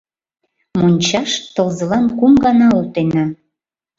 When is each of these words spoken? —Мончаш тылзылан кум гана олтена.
—Мончаш 0.79 1.31
тылзылан 1.53 2.05
кум 2.17 2.33
гана 2.45 2.67
олтена. 2.77 3.25